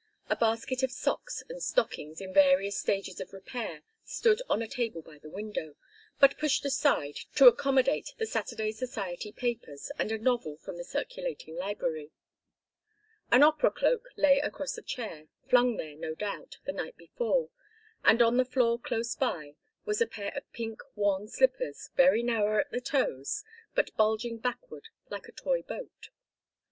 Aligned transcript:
A 0.31 0.35
basket 0.35 0.81
of 0.81 0.91
socks 0.91 1.43
and 1.47 1.61
stockings 1.61 2.19
in 2.21 2.33
various 2.33 2.75
stages 2.79 3.19
of 3.19 3.31
repair 3.33 3.83
stood 4.03 4.41
on 4.49 4.63
a 4.63 4.67
table 4.67 5.03
by 5.03 5.19
the 5.19 5.29
window, 5.29 5.75
but 6.19 6.39
pushed 6.39 6.65
aside 6.65 7.17
to 7.35 7.45
accommodate 7.45 8.15
the 8.17 8.25
Saturday 8.25 8.71
society 8.71 9.31
papers 9.31 9.91
and 9.99 10.11
a 10.11 10.17
novel 10.17 10.57
from 10.57 10.77
the 10.77 10.83
circulating 10.83 11.55
library. 11.55 12.09
An 13.31 13.43
opera 13.43 13.69
cloak 13.69 14.09
lay 14.17 14.39
across 14.39 14.75
a 14.75 14.81
chair, 14.81 15.27
flung 15.47 15.77
there, 15.77 15.95
no 15.95 16.15
doubt, 16.15 16.57
the 16.65 16.73
night 16.73 16.97
before, 16.97 17.51
and 18.03 18.23
on 18.23 18.37
the 18.37 18.43
floor 18.45 18.79
close 18.79 19.13
by 19.13 19.53
was 19.85 20.01
a 20.01 20.07
pair 20.07 20.31
of 20.35 20.51
pink 20.51 20.81
worn 20.95 21.27
slippers 21.27 21.91
very 21.95 22.23
narrow 22.23 22.61
at 22.61 22.71
the 22.71 22.81
toes 22.81 23.43
but 23.75 23.95
bulging 23.97 24.39
backward 24.39 24.85
like 25.11 25.27
a 25.27 25.31
toy 25.31 25.61
boat. 25.61 26.09